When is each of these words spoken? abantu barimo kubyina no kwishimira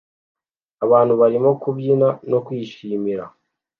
abantu 0.85 1.13
barimo 1.21 1.49
kubyina 1.61 2.07
no 2.31 2.39
kwishimira 2.45 3.23